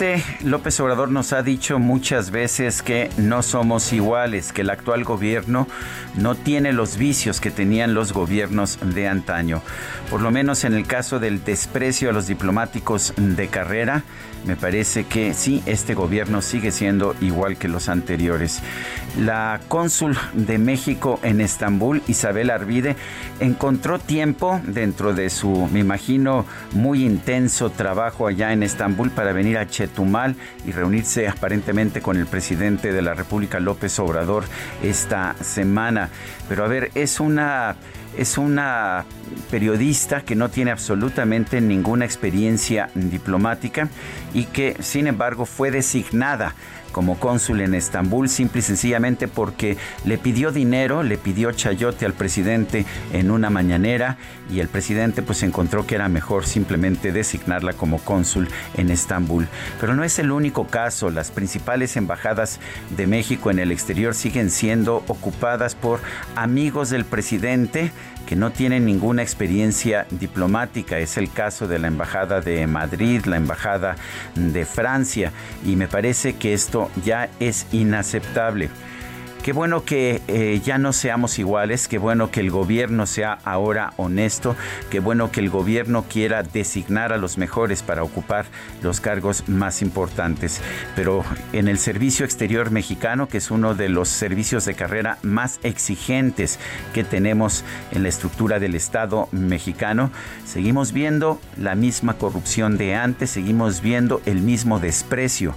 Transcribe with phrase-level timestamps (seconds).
[0.00, 5.04] Presidente López Obrador nos ha dicho muchas veces que no somos iguales, que el actual
[5.04, 5.66] gobierno
[6.16, 9.60] no tiene los vicios que tenían los gobiernos de antaño.
[10.08, 14.02] Por lo menos en el caso del desprecio a los diplomáticos de carrera,
[14.46, 18.62] me parece que sí, este gobierno sigue siendo igual que los anteriores.
[19.18, 22.96] La cónsul de México en Estambul, Isabel Arvide,
[23.38, 29.58] encontró tiempo dentro de su, me imagino, muy intenso trabajo allá en Estambul para venir
[29.58, 34.44] a Chetumal y reunirse aparentemente con el presidente de la República, López Obrador,
[34.82, 36.08] esta semana.
[36.48, 37.76] Pero a ver, es una
[38.16, 39.04] es una
[39.50, 43.88] periodista que no tiene absolutamente ninguna experiencia diplomática
[44.34, 46.54] y que sin embargo fue designada
[46.90, 52.14] como cónsul en Estambul, simple y sencillamente porque le pidió dinero, le pidió chayote al
[52.14, 54.16] presidente en una mañanera
[54.50, 59.46] y el presidente pues encontró que era mejor simplemente designarla como cónsul en Estambul.
[59.80, 62.58] Pero no es el único caso, las principales embajadas
[62.96, 66.00] de México en el exterior siguen siendo ocupadas por
[66.34, 67.92] amigos del presidente
[68.26, 70.98] que no tienen ninguna experiencia diplomática.
[70.98, 73.96] Es el caso de la Embajada de Madrid, la Embajada
[74.34, 75.32] de Francia,
[75.66, 78.70] y me parece que esto ya es inaceptable.
[79.42, 83.94] Qué bueno que eh, ya no seamos iguales, qué bueno que el gobierno sea ahora
[83.96, 84.54] honesto,
[84.90, 88.44] qué bueno que el gobierno quiera designar a los mejores para ocupar
[88.82, 90.60] los cargos más importantes.
[90.94, 91.24] Pero
[91.54, 96.58] en el servicio exterior mexicano, que es uno de los servicios de carrera más exigentes
[96.92, 100.10] que tenemos en la estructura del Estado mexicano,
[100.44, 105.56] seguimos viendo la misma corrupción de antes, seguimos viendo el mismo desprecio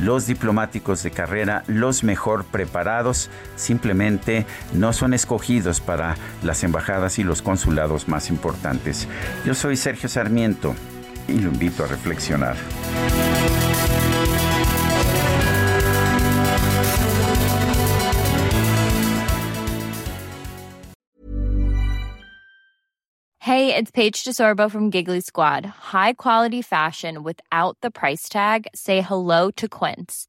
[0.00, 7.24] los diplomáticos de carrera, los mejor preparados, simplemente no son escogidos para las embajadas y
[7.24, 9.06] los consulados más importantes.
[9.44, 10.74] Yo soy Sergio Sarmiento
[11.28, 12.56] y lo invito a reflexionar.
[23.52, 25.66] Hey, it's Paige DeSorbo from Giggly Squad.
[25.66, 28.68] High quality fashion without the price tag.
[28.72, 30.28] Say hello to Quince.